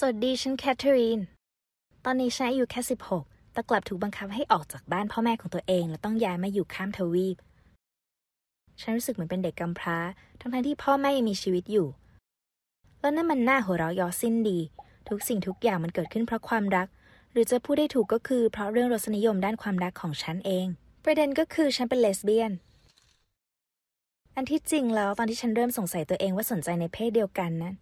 [0.00, 1.20] สวัสดีฉันแคทเธอรีน
[2.04, 2.80] ตอนนี้ฉันอายุแค่
[3.16, 7.36] 16 แต่กลับถูกบังคับให้ออกจากบ้านพ่อแม่ของตัวเอง และต้องย้ายมาอยู่ข้ามทวีป
[8.80, 9.98] ฉันรู้สึกเหมือนเป็นเด็กกำพร้า
[10.40, 11.88] ทั้งๆที่พ่อแม่ยังมีชีวิตอยู่
[13.00, 14.58] แล้วนั่นมันน่าหัวเราะเยาะสิ้นดี
[15.08, 16.88] ทุกสิ่งทุกอย่างมันเกิดขึ้นเพราะความรัก
[17.32, 20.66] หรือจะพูดได้ถูกก็คือเพราะเรื่องรสนิยมด้านความรักของฉันเอง
[21.04, 22.52] ประเด็นก็คือฉันเป็นเลสเบี้ยน
[24.36, 27.76] อันที่จริงแล้วตอนที่ฉันเริ่มสงสัยตัวเองว่าสนใจในเพศเดียวกันนั้น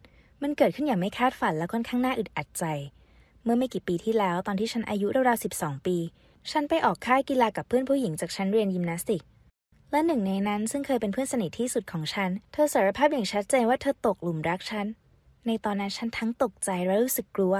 [0.46, 2.64] มันเกิดขึ้นอย่างไม่คาดฝันและค่อนข้างน่าอึดอัดใจ
[3.44, 5.96] เมื่อไม่กี่ปีที่แล้วตอนที่ฉันอายุราวๆ12ปี
[6.50, 9.22] ฉันไปออกค่ายกีฬากับเพื่อนผู้หญิงจากชั้นเรียนยิมนาสติก
[9.92, 14.86] และหนึ่งในนั้นซึ่งเคยเป็นเพื่อนสนิทที่สุดของฉัน เธอสารภาพอย่างชัดเจนว่าเธอตกหลุมรักฉัน
[15.46, 17.54] ในตอนนั้นฉันทั้งตกใจและรู้สึกกลัว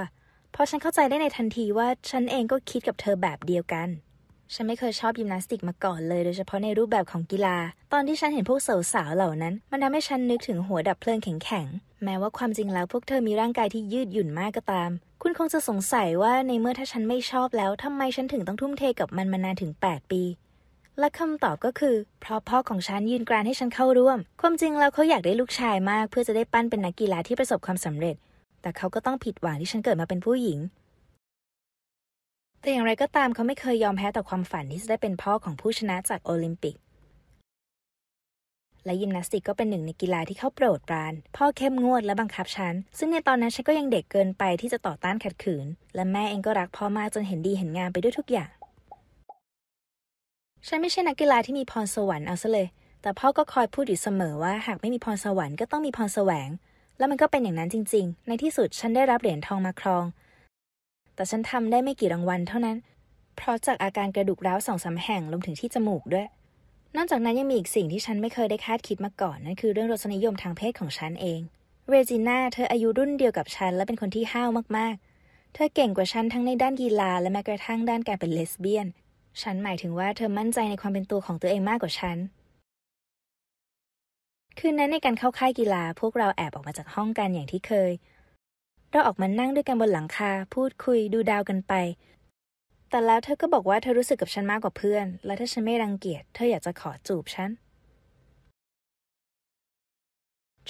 [0.51, 3.89] เพราะฉันเข้าใจได้ในทันทีว่าฉันเองก็คิดกับเธอแบบเดียวกัน
[4.53, 7.57] ฉันไม่เคยชอบยิมนาสติกมาก่อนเลยโดยเฉพาะในรูปแบบของกีฬา
[7.93, 8.59] ตอนที่ฉันเห็นพวก
[8.93, 14.89] สาวๆเหล่านั้น มันทำให้ฉันนึกถึงหัวดับเพลิงแข็งๆ แม้ว่าความจริงแล้วพวกเธอมีร่างกายที่ยืดหยุ่นมากก็ตาม
[15.21, 20.23] คุณคงจะสงสัยว่าในเมื่อถ้าฉันไม่ชอบแล้วทำไมฉันถึงต้องทุ่มเทกับมันมานานถึง 8 ปี
[20.99, 28.15] และคำตอบก็คือ เพราะพ่อของฉันยืนกรานให้ฉันเข้าร่วม ความจริงแล้วเขาอยากได้ลูกชายมาก เพื่อจะได้ปั้นเป็นนักกีฬาที่ประสบความสำเร็จ
[28.61, 30.59] แต่เขาก็ต้องผิดหวังที่ฉันเกิดมาเป็นผู้หญิง
[32.65, 36.75] แต่อย่างไรก็ตามเขาไม่เคยยอมแพ้ต่อความฝันที่จะได้เป็นพ่อของผู้ชนะจากโอลิมปิก
[38.85, 48.49] และยิมนาสติกก็เป็นหนึ่งในกีฬาที่เขาโปรดปราน พ่อเข้มงวดและบังคับฉัน ซึ่งในตอนนั้นฉันก็ยังเด็กเกินไปที่จะต่อต้านขัดขืน และแม่เองก็รักพ่อมากจนเห็นดีเห็นงามไปด้วยทุกอย่าง
[50.67, 52.67] ฉันไม่ใช่นักกีฬาที่มีพรสวรรค์เอาซะเลย
[53.01, 56.49] แต่พ่อก็คอยพูดอยู่เสมอว่า หากไม่มีพรสวรรค์ก็ต้องมีพรแสวง
[56.97, 60.05] แล้วมันก็เป็นอย่างนั้นจริง ๆ ในที่สุดฉันได้รับเหรียญทองมาครอง
[61.15, 62.77] แต่ฉันทำได้ไม่กี่รางวัลเท่านั้น
[63.35, 66.27] เพราะจากอาการกระดูกร้าวสองสามแห่งลงถึงที่จมูกด้วย
[66.95, 71.41] นอกจากนั้นยังมีอีกสิ่งที่ฉันไม่เคยได้คาดคิดมาก่อน นั่นคือเรื่องรสนิยมทางเพศของฉันเอง
[71.89, 78.87] เรจิน่าเธออายุรุ่นเดียวกับฉันและเป็นคนที่ห้าวมากๆ เธอเก่งกว่าฉันทั้งในด้านกีฬาและแม้กระทั่งด้านการเป็นเลสเบี้ยน
[79.41, 82.17] ฉันหมายถึงว่าเธอมั่นใจในความเป็นตัวของตัวเองมากกว่าฉัน
[84.59, 87.91] คืนนั้นในการเข้าค่ายกีฬาพวกเราแอบออกมาจากห้องกันอย่างที่เคย
[88.95, 91.73] เราออกมานั่งด้วยกันบนหลังคา พูดคุยดูดาวกันไป
[92.89, 97.49] แต่แล้วเธอก็บอกว่าเธอรู้สึกกับฉันมากกว่าเพื่อน และถ้าฉันไม่รังเกียจเธออยากจะขอจูบฉัน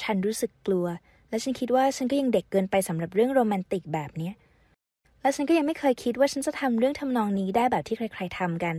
[0.02, 0.88] ฉันรู้สึกกลัว
[1.30, 4.34] และฉันคิดว่าฉันก็ยังเด็กเกินไปสำหรับเรื่องโรแมนติกแบบเนี้ย
[5.22, 8.76] และฉันก็ยังไม่เคยคิดว่าฉันจะทำเรื่องทำนองนี้ได้แบบที่ใคร ๆทำกัน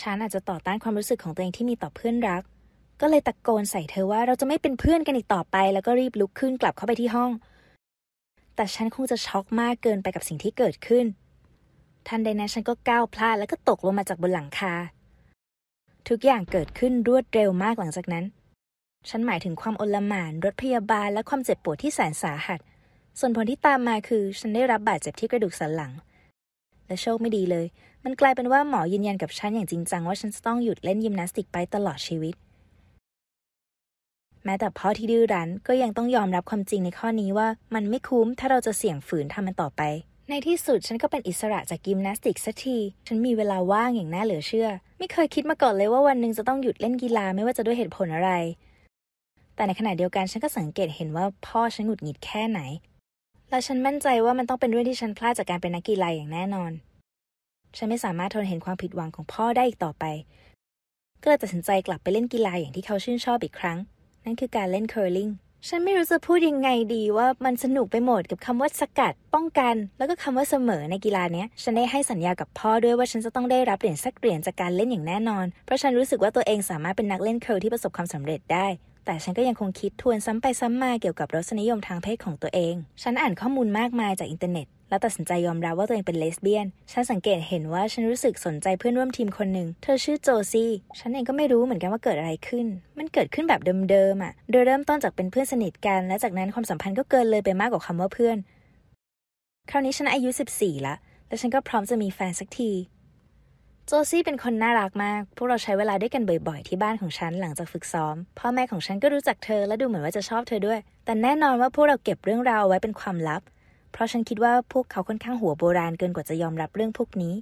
[0.00, 2.42] ฉันอาจจะต่อต้านความรู้สึกของตัวเองที่มีต่อเพื่อนรัก
[3.00, 7.30] ก็เลยตะโกนใส่เธอว่าเราจะไม่เป็นเพื่อนกันอีกต่อไป แล้วก็รีบลุกขึ้นกลับเข้าไปที่ห้อง
[8.56, 11.06] แต่ฉันคงจะช็อกมากเกินไปกับสิ่งที่เกิดขึ้น
[12.08, 14.74] ทันใดนั้นฉันก็ก้าวพลาดแล้วก็ตกลงมาจากบนหลังคา
[16.08, 18.24] ทุกอย่างเกิดขึ้นรวดเร็วมากหลังจากนั้น
[19.08, 22.60] ฉันหมายถึงความอลหม่านรถพยาบาลและความเจ็บปวดที่แสนสาหัส
[23.18, 25.92] ส่วนผลที่ตามมาคือ ฉันได้รับบาดเจ็บที่กระดูกสันหลัง
[26.86, 27.66] และโชคไม่ดีเลย
[28.04, 32.34] มันกลายเป็นว่าหมอยืนยันกับฉันอย่างจริงจังว่าฉันจะต้องหยุดเล่นยิมนาสติกไปตลอดชีวิต
[34.48, 39.82] ม้แต่พ่อที่ดื้อรั้นก็ยังต้องยอมรับความจริงในข้อนี้ว่า มันไม่คุ้มถ้าเราจะเสี่ยงฝืนทำมันต่อไป
[40.30, 48.30] ในที่สุดฉันก็เป็นอิสระจากยิมนาสติกสักที ฉันมีเวลาว่างอย่างน่าเหลือเชื่อ ไม่เคยคิดมาก่อนเลยว่าวันหนึ่งจะต้องหยุดเล่นกีฬาไม่ว่าจะด้วยเหตุผลอะไร
[49.54, 52.60] แต่ในขณะเดียวกันฉันก็สังเกตเห็นว่าพ่อฉันหงุดหงิดแค่ไหน
[53.50, 56.72] และฉันมั่นใจว่ามันต้องเป็นเรื่องที่ฉันพลาดจากการเป็นนักกีฬาอย่างแน่นอน
[57.76, 60.04] ฉันไม่สามารถทนเห็นความผิดหวังของพ่อได้อีกต่อไป
[61.22, 63.78] ก็เลยตัดสินใจกลับไปเล่นกีฬาอย่างที่เขาชื่นชอบอีกครั้ง
[64.28, 65.28] นั่นคือการเล่นเคอร์ลิง
[65.68, 78.66] ฉันไม่รู้จะพูดยังไงดีว่ามันสนุกไปหมดกับคำว่าสกัด ป้องกัน แล้วก็คำว่าเสมอในกีฬาเนี้ย ฉันได้ให้สัญญากับพ่อด้วยว่าฉันจะต้องได้รับเหรียญสักเหรียญจากการเล่นอย่างแน่นอน เพราะฉันรู้สึกว่าตัวเองสามารถเป็นนักเล่นเคอร์ที่ประสบความสำเร็จได้
[79.04, 92.66] แต่ฉันก็ยังคงคิดทวนซ้ำไปซ้ำมาเกี่ยวกับรสนิยมทางเพศของตัวเอง ฉันอ่านข้อมูลมากมายจากอินเทอร์เน็ต แล้วตัดสินใจยอมรับว่าตัวเองเป็นเลสเบี้ยน ฉันสังเกตเห็นว่าฉันรู้สึกสนใจเพื่อนร่วมทีมคนหนึ่ง เธอชื่อโจซี่ ฉันเองก็ไม่รู้เหมือนกันว่าเกิดอะไรขึ้น
[92.98, 93.60] มันเกิดขึ้นแบบ
[93.90, 98.36] เดิมๆอะ โดยเริ่มต้นจากเป็นเพื่อนสนิทกัน และจากนั้นความสัมพันธ์ก็เกินเลยไปมากกว่าคำว่าเพื่อน
[99.70, 100.94] คราวนี้ฉันอายุ 14 ละ
[101.28, 102.72] และฉันก็พร้อมจะมีแฟนสักที
[103.86, 113.42] โจซี่เป็นคนน่ารักมาก พวกเราใช้เวลาด้วยกันบ่อยๆ ที่บ้านของฉันหลังจากฝึกซ้อม พ่อแม่ของฉันก็รู้จักเธอและดูเหมือนว่าจะชอบเธอด้วย แต่แน่นอนว่าพวกเราเก็บเรื่องราวเอาไว้เป็นความลับ
[113.92, 117.34] เพราะฉันคิดว่าพวกเขาค่อนข้างหัวโบราณเกินกว่าจะยอมรับเรื่องพวกนี้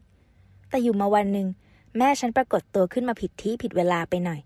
[0.70, 1.48] แต่อยู่มาวันหนึ่ง
[1.98, 4.40] แม่ฉันปรากฏตัวขึ้นมาผิดที่ผิดเวลาไปหน่อย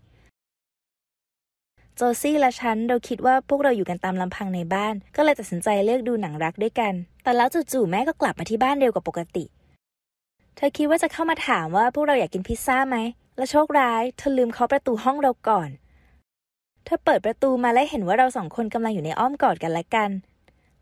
[1.95, 6.93] โจซี่และฉันเราคิดว่าพวกเราอยู่กันตามลำพังในบ้าน ก็เลยตัดสินใจเลือกดูหนังรักด้วยกัน
[7.23, 9.45] แต่แล้วจู่ๆแม่ก็กลับมาที่บ้านเร็วกว่าปกติ
[10.55, 12.97] เธอคิดว่าจะเข้ามาถามว่าพวกเราอยากกินพิซซ่าไหม
[13.37, 15.69] และโชคร้ายเธอลืมเคาะประตูห้องเราก่อน
[16.85, 20.09] เธอเปิดประตูมาและเห็นว่าเราสองคนกำลังอยู่ในอ้อมกอดกันและกัน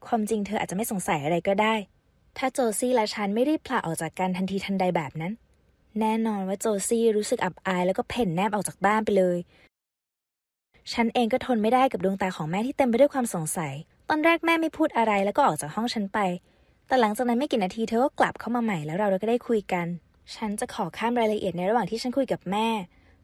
[0.08, 1.74] ความจริงเธออาจจะไม่สงสัยอะไรก็ได้
[2.38, 5.34] ถ้าโจซี่และฉันไม่รีบผละออกจากกันทันทีทันใดแบบนั้น
[6.00, 9.38] แน่นอนว่าโจซี่รู้สึกอับอายแล้วก็เพ่นแนบออกจากบ้านไปเลย
[10.94, 13.74] ฉันเองก็ทนไม่ได้กับดวงตาของแม่ที่เต็มไปด้วยความสงสัย
[14.10, 16.20] ตอนแรกแม่ไม่พูดอะไรแล้วก็ออกจากห้องฉันไป
[16.88, 19.88] แต่หลังจากนั้นไม่กี่นาทีเธอก็กลับเข้ามาใหม่แล้วเราก็ได้คุยกัน
[20.36, 22.68] ฉันจะขอข้ามรายละเอียดในระหว่างที่ฉันคุยกับแม่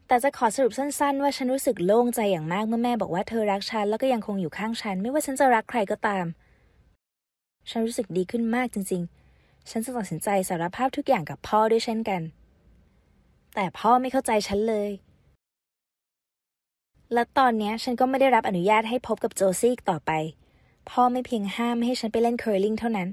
[0.06, 6.24] แต่จะขอสรุปสั้นๆ ว่าฉันรู้สึกโล่งใจอย่างมากเมื่อแม่บอกว่าเธอรักฉันแล้วก็ยังคงอยู่ข้างฉัน ไม่ว่าฉันจะรักใครก็ตาม
[7.70, 9.02] ฉันรู้สึกดีขึ้นมากจริง
[9.36, 12.22] ๆ ฉันจะตัดสินใจสารภาพทุกอย่างกับพ่อด้วยเช่นกัน
[13.54, 14.90] แต่พ่อไม่เข้าใจฉันเลย
[17.12, 20.12] และตอนนี้ฉันก็ไม่ได้รับอนุญาตให้พบกับโจซี่อีกต่อไป
[20.90, 23.08] พ่อไม่เพียงห้ามให้ฉันไปเล่นเคอร์ลิงเท่านั้น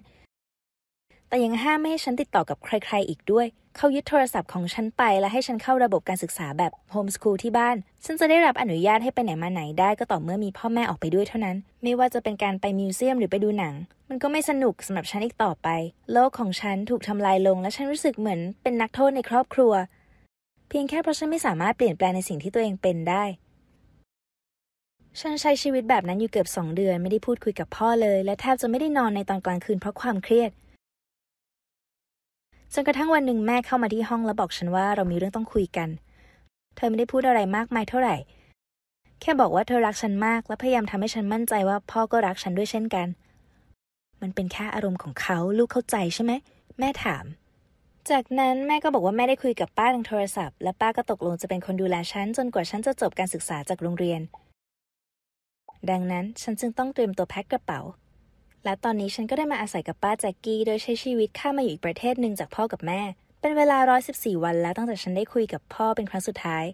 [1.34, 3.46] แต่ยังห้ามไม่ให้ฉันติดต่อกับใครๆอีกด้วย
[3.78, 7.76] เขายึดโทรศัพท์ของฉันไปและให้ฉันเข้าระบบการศึกษาแบบโฮมสคูลที่บ้าน
[8.06, 13.74] ฉันจะได้รับอนุญาตให้ไปไหนมาไหนได้ก็ต่อเมื่อมีพ่อแม่ออกไปด้วยเท่านั้น ไม่ว่าจะเป็นการไปมิวเซียมหรือไปดูหนัง
[14.10, 15.68] มันก็ไม่สนุกสำหรับฉันอีกต่อไป
[16.14, 19.74] โลกของฉันถูกทำลายลง และฉันรู้สึกเหมือนเป็นนักโทษในครอบครัว
[20.70, 23.24] เพียงแค่เพราะฉันไม่สามารถเปลี่ยนแปลงในสิ่งที่ตัวเองเป็นได้
[25.20, 30.52] ฉันใช้ชีวิตแบบนั้นอยู่เกือบสองเดือนไม่ได้พูดคุยกับพ่อเลย และแทบจะไม่ได้นอนในตอนกลางคืนเพราะความเครียด
[32.76, 35.90] จนกระทั่งวันหนึ่งแม่เข้ามาที่ห้องแล้วบอกฉันว่าเรามีเรื่องต้องคุยกัน
[36.76, 38.16] เธอไม่ได้พูดอะไรมากมายเท่าไหร่
[39.22, 43.08] แค่บอกว่าเธอรักฉันมากและพยายามทำให้ฉันมั่นใจว่าพ่อก็รักฉันด้วยเช่นกัน
[44.22, 46.32] มันเป็นแค่อารมณ์ของเขาลูกเข้าใจใช่ไหม
[46.80, 47.26] แม่ถาม
[48.10, 54.22] จากนั้นแม่ก็บอกว่าแม่ได้คุยกับป้าทางโทรศัพท์ และป้าก็ตกลงจะเป็นคนดูแลฉันจนกว่าฉันจะจบการศึกษาจากโรงเรียน
[55.90, 57.82] ดังนั้นฉันจึงต้องเตรียมตัวแพ็คกระเป๋า
[58.64, 63.02] และตอนนี้ฉันก็ได้มาอาศัยกับป้าแจ็กกี้ โดยใช้ชีวิตข้ามมาอยู่อีกประเทศหนึ่งจากพ่อกับแม่
[63.42, 63.78] เป็นเวลา
[64.12, 66.66] 114 วันแล้วตั้งแต่ฉันได้คุยกับพ่อเป็นครั้งสุดท้าย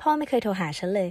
[0.00, 1.10] พ่อไม่เคยโทรหาฉันเลย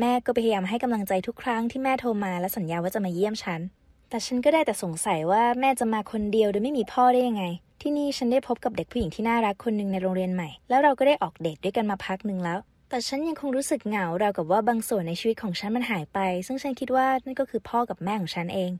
[0.00, 3.60] แม่ก็พยายามให้กำลังใจทุกครั้งที่แม่โทรมาและสัญญาว่าจะมาเยี่ยมฉัน
[4.08, 7.44] แต่ฉันก็ได้แต่สงสัยว่าแม่จะมาคนเดียวโดยไม่มีพ่อได้ยังไง
[7.80, 18.70] ที่นี่ฉันได้พบกับเด็กผู้หญิงที่น่ารักคนหนึ่งในโรงเรียนใหม่ แล้วเราก็ได้ออกเดทด้วยกันมาพักหนึ่งแล้ว แต่ฉันยังคงรู้สึกเหงาราวกับว่าบางส่วนในชีวิตของฉันมันหายไป ซึ่งฉันคิดว่านั่นก็คือพ่อกับแม่ของฉันเอง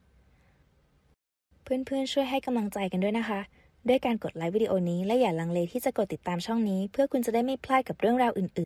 [1.62, 3.40] เพื่อนๆ ช่วยให้กำลังใจกันด้วยนะคะ
[3.88, 8.65] ด้วยการกดไลค์วิดีโอนี้และอย่าลังเลที่จะกดติดตามช่องนี้ เพื่อคุณจะได้ไม่พลาดกับเรื่องราวอื่